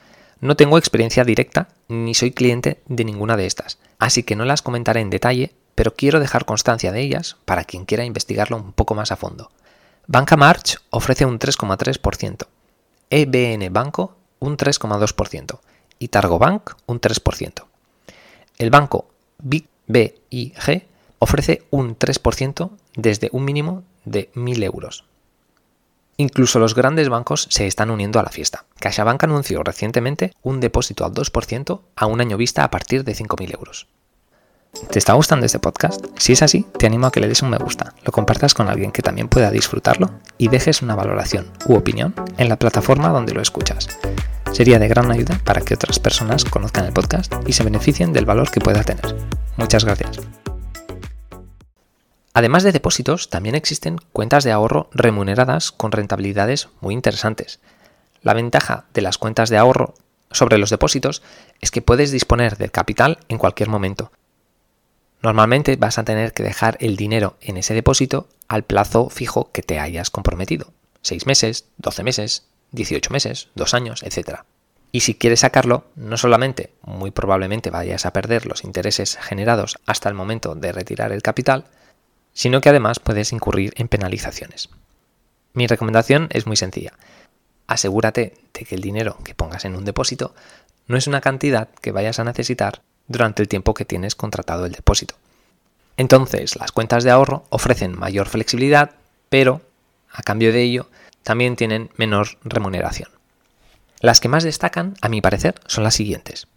No 0.41 0.55
tengo 0.55 0.77
experiencia 0.77 1.23
directa 1.23 1.69
ni 1.87 2.13
soy 2.13 2.31
cliente 2.31 2.81
de 2.85 3.03
ninguna 3.03 3.35
de 3.35 3.47
estas, 3.47 3.79
así 3.97 4.21
que 4.21 4.35
no 4.35 4.45
las 4.45 4.61
comentaré 4.61 4.99
en 4.99 5.09
detalle, 5.09 5.55
pero 5.75 5.93
quiero 5.93 6.19
dejar 6.19 6.45
constancia 6.45 6.91
de 6.91 7.01
ellas 7.01 7.37
para 7.45 7.65
quien 7.65 7.85
quiera 7.85 8.05
investigarlo 8.05 8.57
un 8.57 8.73
poco 8.73 8.95
más 8.95 9.11
a 9.11 9.17
fondo. 9.17 9.51
Banca 10.07 10.37
March 10.37 10.77
ofrece 10.89 11.25
un 11.25 11.37
3,3%, 11.39 12.47
EBN 13.09 13.71
Banco 13.71 14.15
un 14.39 14.57
3,2% 14.57 15.59
y 15.99 16.07
Targobank 16.07 16.71
un 16.85 17.01
3%. 17.01 17.65
El 18.57 18.69
banco 18.69 19.07
BIG 19.39 20.87
ofrece 21.19 21.63
un 21.71 21.97
3% 21.97 22.71
desde 22.95 23.29
un 23.31 23.45
mínimo 23.45 23.83
de 24.05 24.31
1.000 24.33 24.63
euros. 24.63 25.05
Incluso 26.17 26.59
los 26.59 26.75
grandes 26.75 27.09
bancos 27.09 27.47
se 27.49 27.67
están 27.67 27.89
uniendo 27.89 28.19
a 28.19 28.23
la 28.23 28.29
fiesta. 28.29 28.65
CaixaBank 28.79 29.23
anunció 29.25 29.63
recientemente 29.63 30.33
un 30.43 30.61
depósito 30.61 31.03
al 31.03 31.13
2% 31.13 31.81
a 31.95 32.05
un 32.05 32.21
año 32.21 32.37
vista 32.37 32.63
a 32.63 32.71
partir 32.71 33.03
de 33.03 33.13
5.000 33.13 33.53
euros. 33.53 33.87
¿Te 34.75 34.99
está 34.99 35.13
gustando 35.13 35.45
este 35.45 35.59
podcast? 35.59 36.05
Si 36.17 36.33
es 36.33 36.41
así, 36.41 36.65
te 36.77 36.85
animo 36.85 37.07
a 37.07 37.11
que 37.11 37.21
le 37.21 37.29
des 37.29 37.41
un 37.41 37.49
me 37.49 37.57
gusta, 37.57 37.93
lo 38.03 38.11
compartas 38.11 38.53
con 38.53 38.67
alguien 38.67 38.91
que 38.91 39.01
también 39.01 39.29
pueda 39.29 39.49
disfrutarlo 39.49 40.11
y 40.37 40.49
dejes 40.49 40.81
una 40.81 40.95
valoración 40.95 41.49
u 41.65 41.75
opinión 41.75 42.13
en 42.37 42.49
la 42.49 42.57
plataforma 42.57 43.09
donde 43.09 43.33
lo 43.33 43.41
escuchas. 43.41 43.87
Sería 44.51 44.77
de 44.77 44.87
gran 44.87 45.11
ayuda 45.11 45.39
para 45.43 45.61
que 45.61 45.75
otras 45.75 45.99
personas 45.99 46.43
conozcan 46.43 46.85
el 46.85 46.93
podcast 46.93 47.33
y 47.47 47.53
se 47.53 47.63
beneficien 47.63 48.11
del 48.11 48.25
valor 48.25 48.51
que 48.51 48.59
pueda 48.59 48.83
tener. 48.83 49.15
Muchas 49.55 49.85
gracias. 49.85 50.19
Además 52.33 52.63
de 52.63 52.73
depósitos, 52.73 53.29
también 53.29 53.55
existen 53.55 53.97
cuentas 54.11 54.43
de 54.43 54.51
ahorro 54.51 54.89
remuneradas 54.93 55.71
con 55.71 55.93
rentabilidades 55.93 56.67
muy 56.81 56.93
interesantes. 56.93 57.61
La 58.21 58.33
ventaja 58.33 58.85
de 58.93 59.01
las 59.01 59.17
cuentas 59.17 59.49
de 59.49 59.57
ahorro 59.57 59.93
sobre 60.31 60.57
los 60.57 60.69
depósitos 60.69 61.23
es 61.61 61.71
que 61.71 61.81
puedes 61.81 62.11
disponer 62.11 62.57
del 62.57 62.71
capital 62.71 63.19
en 63.29 63.37
cualquier 63.37 63.69
momento 63.69 64.11
Normalmente 65.25 65.75
vas 65.75 65.97
a 65.97 66.03
tener 66.03 66.33
que 66.33 66.43
dejar 66.43 66.77
el 66.81 66.97
dinero 66.97 67.35
en 67.41 67.57
ese 67.57 67.73
depósito 67.73 68.27
al 68.47 68.61
plazo 68.61 69.09
fijo 69.09 69.49
que 69.51 69.63
te 69.63 69.79
hayas 69.79 70.11
comprometido. 70.11 70.71
6 71.01 71.25
meses, 71.25 71.65
12 71.77 72.03
meses, 72.03 72.45
18 72.73 73.09
meses, 73.09 73.47
2 73.55 73.73
años, 73.73 74.03
etc. 74.03 74.41
Y 74.91 74.99
si 74.99 75.15
quieres 75.15 75.39
sacarlo, 75.39 75.85
no 75.95 76.17
solamente 76.17 76.73
muy 76.83 77.09
probablemente 77.09 77.71
vayas 77.71 78.05
a 78.05 78.13
perder 78.13 78.45
los 78.45 78.63
intereses 78.63 79.17
generados 79.17 79.79
hasta 79.87 80.09
el 80.09 80.13
momento 80.13 80.53
de 80.53 80.71
retirar 80.71 81.11
el 81.11 81.23
capital, 81.23 81.65
sino 82.33 82.61
que 82.61 82.69
además 82.69 82.99
puedes 82.99 83.33
incurrir 83.33 83.73
en 83.77 83.87
penalizaciones. 83.87 84.69
Mi 85.53 85.65
recomendación 85.65 86.27
es 86.33 86.45
muy 86.45 86.55
sencilla. 86.55 86.93
Asegúrate 87.65 88.35
de 88.53 88.63
que 88.63 88.75
el 88.75 88.81
dinero 88.81 89.17
que 89.23 89.33
pongas 89.33 89.65
en 89.65 89.75
un 89.75 89.85
depósito 89.85 90.35
no 90.85 90.97
es 90.97 91.07
una 91.07 91.21
cantidad 91.21 91.69
que 91.81 91.91
vayas 91.91 92.19
a 92.19 92.25
necesitar 92.25 92.83
durante 93.07 93.41
el 93.41 93.47
tiempo 93.47 93.73
que 93.73 93.85
tienes 93.85 94.15
contratado 94.15 94.65
el 94.65 94.71
depósito. 94.71 95.15
Entonces, 95.97 96.55
las 96.57 96.71
cuentas 96.71 97.03
de 97.03 97.11
ahorro 97.11 97.45
ofrecen 97.49 97.97
mayor 97.97 98.27
flexibilidad, 98.27 98.91
pero 99.29 99.61
a 100.11 100.23
cambio 100.23 100.51
de 100.51 100.61
ello 100.61 100.89
también 101.23 101.55
tienen 101.55 101.89
menor 101.97 102.37
remuneración. 102.43 103.09
Las 104.01 104.19
que 104.19 104.27
más 104.27 104.43
destacan, 104.43 104.95
a 105.01 105.09
mi 105.09 105.21
parecer, 105.21 105.55
son 105.67 105.83
las 105.83 105.95
siguientes. 105.95 106.47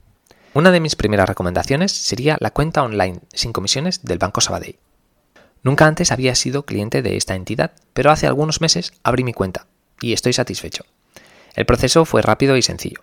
Una 0.55 0.71
de 0.71 0.81
mis 0.81 0.97
primeras 0.97 1.29
recomendaciones 1.29 1.93
sería 1.93 2.37
la 2.41 2.51
cuenta 2.51 2.83
online 2.83 3.21
sin 3.33 3.53
comisiones 3.53 4.03
del 4.03 4.19
Banco 4.19 4.41
Sabadell. 4.41 4.79
Nunca 5.63 5.87
antes 5.87 6.13
había 6.13 6.35
sido 6.35 6.65
cliente 6.65 7.03
de 7.03 7.17
esta 7.17 7.35
entidad, 7.35 7.73
pero 7.93 8.11
hace 8.11 8.27
algunos 8.27 8.61
meses 8.61 8.93
abrí 9.03 9.25
mi 9.25 9.33
cuenta 9.33 9.67
y 10.01 10.13
estoy 10.13 10.33
satisfecho. 10.33 10.85
El 11.55 11.67
proceso 11.67 12.05
fue 12.05 12.23
rápido 12.23 12.57
y 12.57 12.63
sencillo. 12.63 13.03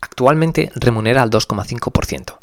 Actualmente 0.00 0.70
remunera 0.74 1.22
al 1.22 1.30
2,5%, 1.30 2.36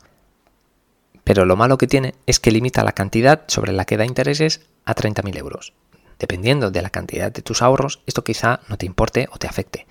pero 1.27 1.43
lo 1.43 1.57
malo 1.57 1.77
que 1.77 1.87
tiene 1.87 2.15
es 2.25 2.39
que 2.39 2.51
limita 2.51 2.85
la 2.85 2.93
cantidad 2.93 3.43
sobre 3.47 3.73
la 3.73 3.83
que 3.83 3.97
da 3.97 4.05
intereses 4.05 4.61
a 4.85 4.95
30.000 4.95 5.37
euros. 5.37 5.73
Dependiendo 6.19 6.71
de 6.71 6.81
la 6.81 6.89
cantidad 6.89 7.33
de 7.33 7.41
tus 7.41 7.61
ahorros, 7.61 7.99
esto 8.05 8.23
quizá 8.23 8.61
no 8.69 8.77
te 8.77 8.85
importe 8.85 9.27
o 9.33 9.37
te 9.37 9.45
afecte. 9.45 9.87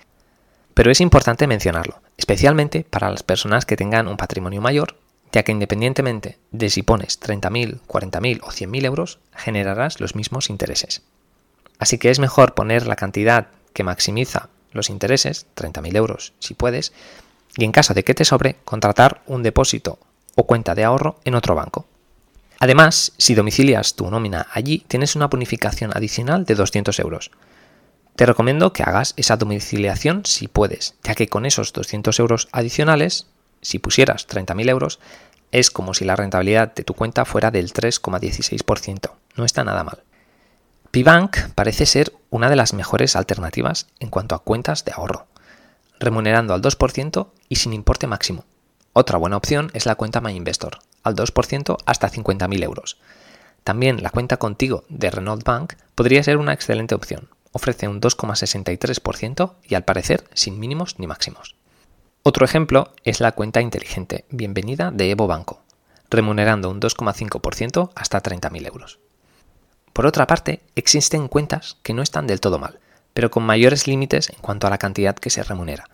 Pero 0.73 0.89
es 0.89 0.99
importante 0.99 1.45
mencionarlo, 1.45 2.01
especialmente 2.17 2.83
para 2.89 3.11
las 3.11 3.21
personas 3.21 3.67
que 3.67 3.77
tengan 3.77 4.07
un 4.07 4.17
patrimonio 4.17 4.61
mayor, 4.61 4.97
ya 5.31 5.43
que 5.43 5.51
independientemente 5.51 6.39
de 6.49 6.71
si 6.71 6.81
pones 6.81 7.21
30.000, 7.21 7.81
40.000 7.85 8.39
o 8.41 8.47
100.000 8.47 8.85
euros, 8.85 9.19
generarás 9.35 9.99
los 9.99 10.15
mismos 10.15 10.49
intereses. 10.49 11.03
Así 11.77 11.99
que 11.99 12.09
es 12.09 12.17
mejor 12.17 12.55
poner 12.55 12.87
la 12.87 12.95
cantidad 12.95 13.49
que 13.73 13.83
maximiza 13.83 14.49
los 14.71 14.89
intereses, 14.89 15.45
30.000 15.55 15.97
euros 15.97 16.33
si 16.39 16.55
puedes, 16.55 16.93
y 17.55 17.63
en 17.63 17.71
caso 17.71 17.93
de 17.93 18.03
que 18.03 18.15
te 18.15 18.25
sobre, 18.25 18.55
contratar 18.65 19.21
un 19.27 19.43
depósito 19.43 19.99
o 20.37 20.45
cuenta 20.45 20.75
de 20.75 20.85
ahorro 20.85 21.19
en 21.25 21.35
otro 21.35 21.55
banco. 21.55 21.87
Además, 22.59 23.11
si 23.17 23.35
domicilias 23.35 23.95
tu 23.95 24.09
nómina 24.09 24.47
allí, 24.51 24.85
tienes 24.87 25.15
una 25.15 25.27
bonificación 25.27 25.91
adicional 25.93 26.45
de 26.45 26.55
200 26.55 26.97
euros. 26.99 27.31
Te 28.15 28.25
recomiendo 28.25 28.71
que 28.71 28.83
hagas 28.83 29.13
esa 29.17 29.35
domiciliación 29.35 30.25
si 30.25 30.47
puedes, 30.47 30.95
ya 31.03 31.15
que 31.15 31.27
con 31.27 31.45
esos 31.45 31.73
200 31.73 32.19
euros 32.19 32.47
adicionales, 32.51 33.27
si 33.61 33.79
pusieras 33.79 34.27
30.000 34.27 34.69
euros, 34.69 34.99
es 35.51 35.71
como 35.71 35.93
si 35.93 36.05
la 36.05 36.15
rentabilidad 36.15 36.73
de 36.73 36.83
tu 36.83 36.93
cuenta 36.93 37.25
fuera 37.25 37.51
del 37.51 37.73
3,16%. 37.73 39.11
No 39.35 39.45
está 39.45 39.63
nada 39.63 39.83
mal. 39.83 40.03
Pibank 40.91 41.37
parece 41.53 41.85
ser 41.85 42.13
una 42.29 42.49
de 42.49 42.55
las 42.55 42.73
mejores 42.73 43.15
alternativas 43.15 43.87
en 43.99 44.09
cuanto 44.09 44.35
a 44.35 44.39
cuentas 44.39 44.85
de 44.85 44.93
ahorro, 44.93 45.27
remunerando 45.99 46.53
al 46.53 46.61
2% 46.61 47.27
y 47.49 47.55
sin 47.57 47.73
importe 47.73 48.07
máximo. 48.07 48.45
Otra 48.99 49.19
buena 49.19 49.37
opción 49.37 49.69
es 49.75 49.85
la 49.85 49.93
cuenta 49.93 50.21
MyInvestor, 50.21 50.79
al 51.03 51.15
2% 51.15 51.77
hasta 51.85 52.09
50.000 52.09 52.63
euros. 52.63 52.97
También 53.63 54.01
la 54.01 54.09
cuenta 54.09 54.37
contigo 54.37 54.85
de 54.89 55.11
Renault 55.11 55.43
Bank 55.43 55.73
podría 55.93 56.23
ser 56.23 56.37
una 56.37 56.51
excelente 56.51 56.95
opción. 56.95 57.29
Ofrece 57.51 57.87
un 57.87 58.01
2,63% 58.01 59.53
y 59.67 59.75
al 59.75 59.83
parecer 59.83 60.23
sin 60.33 60.59
mínimos 60.59 60.97
ni 60.97 61.05
máximos. 61.05 61.55
Otro 62.23 62.43
ejemplo 62.43 62.91
es 63.03 63.19
la 63.19 63.33
cuenta 63.33 63.61
inteligente 63.61 64.25
Bienvenida 64.31 64.89
de 64.89 65.11
Evo 65.11 65.27
Banco, 65.27 65.61
remunerando 66.09 66.71
un 66.71 66.81
2,5% 66.81 67.91
hasta 67.93 68.23
30.000 68.23 68.65
euros. 68.65 68.97
Por 69.93 70.07
otra 70.07 70.25
parte, 70.25 70.63
existen 70.75 71.27
cuentas 71.27 71.77
que 71.83 71.93
no 71.93 72.01
están 72.01 72.25
del 72.25 72.41
todo 72.41 72.57
mal, 72.57 72.79
pero 73.13 73.29
con 73.29 73.43
mayores 73.43 73.85
límites 73.85 74.31
en 74.31 74.39
cuanto 74.41 74.65
a 74.65 74.71
la 74.71 74.79
cantidad 74.79 75.15
que 75.15 75.29
se 75.29 75.43
remunera, 75.43 75.87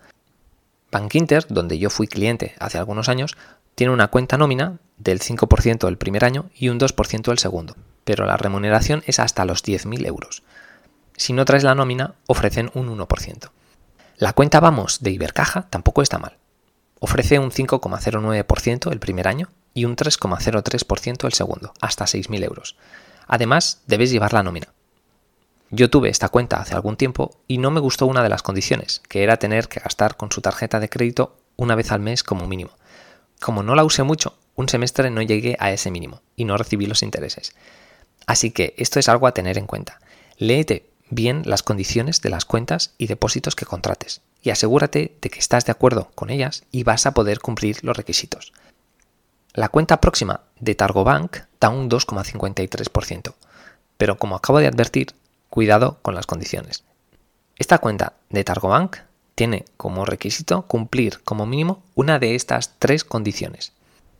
Bankinter, 0.94 1.44
donde 1.48 1.80
yo 1.80 1.90
fui 1.90 2.06
cliente 2.06 2.54
hace 2.60 2.78
algunos 2.78 3.08
años, 3.08 3.36
tiene 3.74 3.92
una 3.92 4.06
cuenta 4.06 4.38
nómina 4.38 4.78
del 4.96 5.18
5% 5.18 5.88
el 5.88 5.98
primer 5.98 6.24
año 6.24 6.50
y 6.54 6.68
un 6.68 6.78
2% 6.78 7.32
el 7.32 7.38
segundo, 7.38 7.74
pero 8.04 8.26
la 8.26 8.36
remuneración 8.36 9.02
es 9.06 9.18
hasta 9.18 9.44
los 9.44 9.64
10.000 9.64 10.06
euros. 10.06 10.44
Si 11.16 11.32
no 11.32 11.44
traes 11.44 11.64
la 11.64 11.74
nómina, 11.74 12.14
ofrecen 12.28 12.70
un 12.74 12.96
1%. 12.96 13.50
La 14.18 14.34
cuenta 14.34 14.60
Vamos 14.60 15.02
de 15.02 15.10
Ibercaja 15.10 15.66
tampoco 15.68 16.00
está 16.00 16.20
mal. 16.20 16.36
Ofrece 17.00 17.40
un 17.40 17.50
5,09% 17.50 18.92
el 18.92 19.00
primer 19.00 19.26
año 19.26 19.48
y 19.74 19.86
un 19.86 19.96
3,03% 19.96 21.26
el 21.26 21.32
segundo, 21.32 21.74
hasta 21.80 22.04
6.000 22.04 22.44
euros. 22.44 22.76
Además, 23.26 23.82
debes 23.88 24.12
llevar 24.12 24.32
la 24.32 24.44
nómina. 24.44 24.73
Yo 25.70 25.90
tuve 25.90 26.08
esta 26.08 26.28
cuenta 26.28 26.60
hace 26.60 26.74
algún 26.74 26.96
tiempo 26.96 27.40
y 27.48 27.58
no 27.58 27.70
me 27.70 27.80
gustó 27.80 28.06
una 28.06 28.22
de 28.22 28.28
las 28.28 28.42
condiciones, 28.42 29.02
que 29.08 29.22
era 29.22 29.38
tener 29.38 29.68
que 29.68 29.80
gastar 29.80 30.16
con 30.16 30.30
su 30.30 30.40
tarjeta 30.40 30.80
de 30.80 30.88
crédito 30.88 31.36
una 31.56 31.74
vez 31.74 31.90
al 31.92 32.00
mes 32.00 32.22
como 32.22 32.46
mínimo. 32.46 32.70
Como 33.40 33.62
no 33.62 33.74
la 33.74 33.84
usé 33.84 34.02
mucho, 34.02 34.36
un 34.54 34.68
semestre 34.68 35.10
no 35.10 35.22
llegué 35.22 35.56
a 35.58 35.72
ese 35.72 35.90
mínimo 35.90 36.22
y 36.36 36.44
no 36.44 36.56
recibí 36.56 36.86
los 36.86 37.02
intereses. 37.02 37.54
Así 38.26 38.50
que 38.50 38.74
esto 38.78 38.98
es 38.98 39.08
algo 39.08 39.26
a 39.26 39.34
tener 39.34 39.58
en 39.58 39.66
cuenta. 39.66 40.00
Léete 40.38 40.88
bien 41.10 41.42
las 41.44 41.62
condiciones 41.62 42.22
de 42.22 42.30
las 42.30 42.44
cuentas 42.44 42.94
y 42.98 43.06
depósitos 43.06 43.56
que 43.56 43.66
contrates 43.66 44.20
y 44.42 44.50
asegúrate 44.50 45.16
de 45.20 45.30
que 45.30 45.38
estás 45.38 45.64
de 45.64 45.72
acuerdo 45.72 46.10
con 46.14 46.30
ellas 46.30 46.64
y 46.70 46.84
vas 46.84 47.06
a 47.06 47.14
poder 47.14 47.40
cumplir 47.40 47.78
los 47.82 47.96
requisitos. 47.96 48.52
La 49.54 49.68
cuenta 49.68 50.00
próxima 50.00 50.42
de 50.60 50.74
Targobank 50.74 51.38
da 51.60 51.70
un 51.70 51.88
2,53%, 51.88 53.34
pero 53.96 54.18
como 54.18 54.36
acabo 54.36 54.58
de 54.58 54.66
advertir, 54.66 55.14
cuidado 55.54 55.98
con 56.02 56.16
las 56.16 56.26
condiciones. 56.26 56.82
Esta 57.60 57.78
cuenta 57.78 58.14
de 58.28 58.42
Targobank 58.42 58.96
tiene 59.36 59.66
como 59.76 60.04
requisito 60.04 60.62
cumplir 60.62 61.20
como 61.22 61.46
mínimo 61.46 61.84
una 61.94 62.18
de 62.18 62.34
estas 62.34 62.72
tres 62.80 63.04
condiciones. 63.04 63.72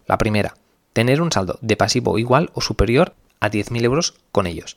La 0.07 0.17
primera, 0.17 0.55
tener 0.93 1.21
un 1.21 1.33
saldo 1.33 1.59
de 1.61 1.77
pasivo 1.77 2.19
igual 2.19 2.53
o 2.55 2.61
superior 2.61 3.15
a 3.41 3.51
10.000 3.51 3.83
euros 3.83 4.15
con 4.31 4.47
ellos. 4.47 4.77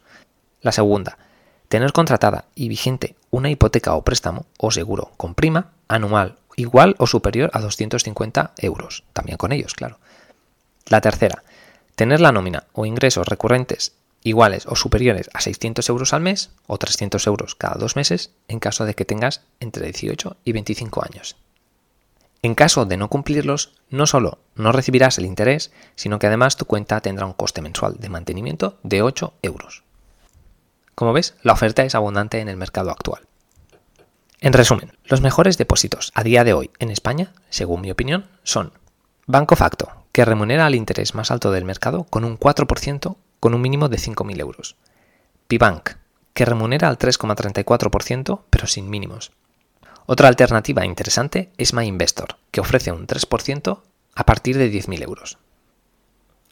La 0.62 0.72
segunda, 0.72 1.20
tener 1.68 1.94
contratada 1.94 2.46
y 2.56 2.70
vigente 2.70 3.16
una 3.30 3.52
hipoteca 3.52 3.94
o 3.94 4.04
préstamo 4.04 4.48
o 4.58 4.72
seguro 4.72 5.12
con 5.16 5.36
prima 5.36 5.74
anual 5.88 6.38
igual 6.56 6.96
o 6.98 7.06
superior 7.06 7.52
a 7.54 7.60
250 7.60 8.54
euros, 8.58 9.04
también 9.14 9.38
con 9.38 9.52
ellos, 9.52 9.76
claro. 9.76 10.00
La 10.88 11.02
tercera, 11.02 11.44
tener 11.96 12.20
la 12.20 12.32
nómina 12.32 12.64
o 12.74 12.88
ingresos 12.88 13.28
recurrentes 13.28 13.94
iguales 14.28 14.66
o 14.68 14.76
superiores 14.76 15.30
a 15.34 15.42
600 15.42 15.88
euros 15.90 16.14
al 16.14 16.22
mes 16.22 16.52
o 16.68 16.78
300 16.78 17.26
euros 17.28 17.56
cada 17.56 17.76
dos 17.76 17.96
meses 17.96 18.32
en 18.48 18.60
caso 18.60 18.86
de 18.86 18.94
que 18.94 19.06
tengas 19.06 19.42
entre 19.60 19.86
18 19.86 20.38
y 20.44 20.52
25 20.52 21.04
años. 21.04 21.36
En 22.44 22.56
caso 22.56 22.86
de 22.86 22.98
no 22.98 23.10
cumplirlos, 23.10 23.74
no 23.90 24.06
solo 24.06 24.40
no 24.56 24.72
recibirás 24.72 25.18
el 25.18 25.26
interés, 25.26 25.72
sino 25.96 26.20
que 26.20 26.28
además 26.28 26.56
tu 26.56 26.66
cuenta 26.66 27.02
tendrá 27.02 27.26
un 27.26 27.34
coste 27.34 27.62
mensual 27.62 27.98
de 27.98 28.10
mantenimiento 28.10 28.78
de 28.84 29.02
8 29.02 29.34
euros. 29.42 29.84
Como 30.94 31.14
ves, 31.14 31.36
la 31.42 31.54
oferta 31.54 31.84
es 31.84 31.96
abundante 31.96 32.40
en 32.40 32.50
el 32.50 32.58
mercado 32.58 32.92
actual. 32.92 33.28
En 34.40 34.54
resumen, 34.54 34.94
los 35.06 35.22
mejores 35.22 35.58
depósitos 35.58 36.12
a 36.14 36.24
día 36.24 36.44
de 36.44 36.54
hoy 36.54 36.70
en 36.80 36.92
España, 36.92 37.34
según 37.50 37.82
mi 37.82 37.90
opinión, 37.90 38.28
son 38.44 38.72
Banco 39.26 39.56
Facto, 39.56 39.90
que 40.12 40.26
remunera 40.26 40.66
al 40.66 40.76
interés 40.76 41.16
más 41.16 41.32
alto 41.32 41.52
del 41.52 41.66
mercado 41.66 42.06
con 42.06 42.24
un 42.24 42.40
4% 42.40 43.16
con 43.40 43.54
un 43.54 43.62
mínimo 43.62 43.90
de 43.90 43.98
5.000 43.98 44.40
euros. 44.40 44.76
Pibank, 45.48 45.92
que 46.34 46.46
remunera 46.46 46.88
al 46.88 46.98
3,34% 46.98 48.42
pero 48.50 48.68
sin 48.68 48.90
mínimos. 48.90 49.32
Otra 50.06 50.28
alternativa 50.28 50.86
interesante 50.86 51.52
es 51.58 51.74
MyInvestor, 51.74 52.38
que 52.52 52.62
ofrece 52.62 52.92
un 52.92 53.08
3% 53.08 53.82
a 54.16 54.26
partir 54.26 54.58
de 54.58 54.72
10.000 54.72 55.04
euros. 55.04 55.38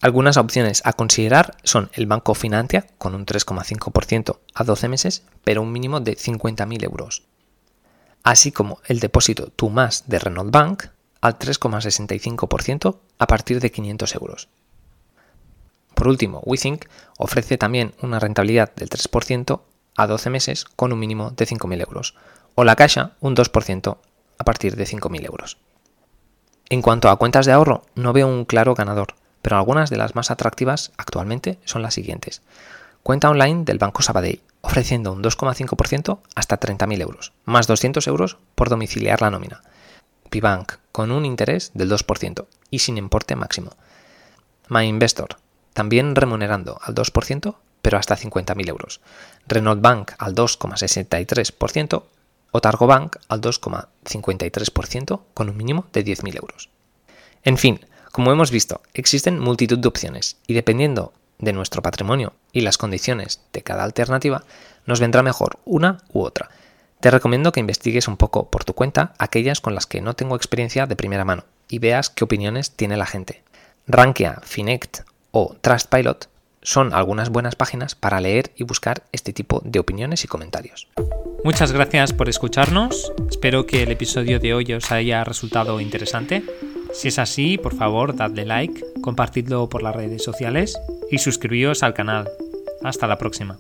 Algunas 0.01 0.37
opciones 0.37 0.81
a 0.85 0.93
considerar 0.93 1.55
son 1.63 1.89
el 1.93 2.05
Banco 2.05 2.35
Financia 2.35 2.85
con 2.97 3.15
un 3.15 3.25
3,5% 3.25 4.39
a 4.53 4.63
12 4.63 4.89
meses, 4.89 5.23
pero 5.43 5.61
un 5.61 5.71
mínimo 5.71 5.99
de 5.99 6.17
50.000 6.17 6.83
euros, 6.83 7.23
así 8.23 8.51
como 8.51 8.79
el 8.85 8.99
depósito 8.99 9.47
Tu 9.55 9.69
Más 9.69 10.03
de 10.07 10.19
Renault 10.19 10.51
Bank 10.51 10.83
al 11.21 11.39
3,65% 11.39 12.97
a 13.17 13.27
partir 13.27 13.59
de 13.61 13.71
500 13.71 14.15
euros. 14.15 14.49
Por 15.95 16.07
último, 16.07 16.41
WeThink 16.45 16.85
ofrece 17.17 17.57
también 17.57 17.95
una 18.01 18.19
rentabilidad 18.19 18.75
del 18.75 18.89
3% 18.89 19.61
a 19.97 20.07
12 20.07 20.29
meses 20.29 20.65
con 20.65 20.93
un 20.93 20.99
mínimo 20.99 21.31
de 21.31 21.47
5.000 21.47 21.81
euros, 21.81 22.15
o 22.53 22.63
la 22.63 22.75
Caixa 22.75 23.13
un 23.21 23.35
2% 23.35 23.97
a 24.37 24.43
partir 24.43 24.75
de 24.75 24.85
5.000 24.85 25.25
euros. 25.25 25.57
En 26.69 26.81
cuanto 26.81 27.09
a 27.09 27.15
cuentas 27.15 27.45
de 27.45 27.53
ahorro, 27.53 27.83
no 27.95 28.11
veo 28.11 28.27
un 28.27 28.43
claro 28.43 28.75
ganador, 28.75 29.15
pero 29.41 29.57
algunas 29.57 29.89
de 29.89 29.97
las 29.97 30.15
más 30.15 30.31
atractivas 30.31 30.91
actualmente 30.97 31.59
son 31.63 31.81
las 31.81 31.93
siguientes. 31.93 32.41
Cuenta 33.03 33.29
online 33.29 33.63
del 33.63 33.77
Banco 33.77 34.01
Sabadell, 34.01 34.41
ofreciendo 34.61 35.13
un 35.13 35.23
2,5% 35.23 36.19
hasta 36.35 36.59
30.000 36.59 37.01
euros, 37.01 37.33
más 37.45 37.67
200 37.67 38.05
euros 38.07 38.37
por 38.55 38.67
domiciliar 38.69 39.21
la 39.21 39.29
nómina. 39.29 39.61
Pibank, 40.29 40.73
con 40.91 41.11
un 41.11 41.23
interés 41.23 41.71
del 41.73 41.89
2% 41.89 42.47
y 42.71 42.79
sin 42.79 42.97
importe 42.97 43.35
máximo. 43.35 43.71
MyInvestor, 44.69 45.37
también 45.75 46.15
remunerando 46.15 46.79
al 46.81 46.95
2%, 46.95 47.55
pero 47.81 47.97
hasta 47.97 48.15
50.000 48.15 48.69
euros. 48.69 49.01
Renault 49.45 49.81
Bank 49.81 50.13
al 50.17 50.33
2,63% 50.33 52.03
o 52.51 52.61
Targobank 52.61 53.17
al 53.27 53.41
2,53% 53.41 55.21
con 55.33 55.49
un 55.49 55.57
mínimo 55.57 55.85
de 55.91 56.05
10.000 56.05 56.37
euros. 56.37 56.69
En 57.43 57.57
fin, 57.57 57.85
como 58.13 58.31
hemos 58.31 58.51
visto, 58.51 58.81
existen 58.93 59.37
multitud 59.37 59.77
de 59.77 59.89
opciones 59.89 60.37
y 60.47 60.53
dependiendo 60.53 61.11
de 61.39 61.51
nuestro 61.51 61.81
patrimonio 61.81 62.31
y 62.53 62.61
las 62.61 62.77
condiciones 62.77 63.41
de 63.51 63.61
cada 63.61 63.83
alternativa, 63.83 64.45
nos 64.85 65.01
vendrá 65.01 65.23
mejor 65.23 65.59
una 65.65 65.97
u 66.13 66.21
otra. 66.21 66.49
Te 67.01 67.11
recomiendo 67.11 67.51
que 67.51 67.59
investigues 67.59 68.07
un 68.07 68.15
poco 68.15 68.49
por 68.49 68.63
tu 68.63 68.73
cuenta 68.73 69.13
aquellas 69.17 69.59
con 69.59 69.75
las 69.75 69.87
que 69.87 69.99
no 69.99 70.15
tengo 70.15 70.37
experiencia 70.37 70.85
de 70.85 70.95
primera 70.95 71.25
mano 71.25 71.43
y 71.67 71.79
veas 71.79 72.09
qué 72.09 72.23
opiniones 72.23 72.71
tiene 72.71 72.95
la 72.95 73.05
gente. 73.05 73.43
Rankia, 73.87 74.39
Finect 74.41 75.01
o 75.35 75.53
Trustpilot 75.59 76.29
son 76.61 76.93
algunas 76.93 77.29
buenas 77.29 77.55
páginas 77.55 77.93
para 77.93 78.21
leer 78.21 78.53
y 78.55 78.63
buscar 78.63 79.03
este 79.11 79.33
tipo 79.33 79.61
de 79.65 79.79
opiniones 79.79 80.23
y 80.23 80.29
comentarios. 80.29 80.87
Muchas 81.43 81.73
gracias 81.73 82.13
por 82.13 82.29
escucharnos. 82.29 83.11
Espero 83.29 83.65
que 83.65 83.83
el 83.83 83.91
episodio 83.91 84.39
de 84.39 84.53
hoy 84.53 84.71
os 84.71 84.91
haya 84.93 85.25
resultado 85.25 85.81
interesante. 85.81 86.41
Si 86.93 87.09
es 87.09 87.19
así, 87.19 87.57
por 87.57 87.75
favor, 87.75 88.15
dadle 88.15 88.45
like, 88.45 88.81
compartidlo 89.01 89.67
por 89.67 89.83
las 89.83 89.95
redes 89.95 90.23
sociales 90.23 90.79
y 91.11 91.17
suscribíos 91.17 91.83
al 91.83 91.93
canal. 91.93 92.29
Hasta 92.81 93.05
la 93.05 93.17
próxima. 93.17 93.59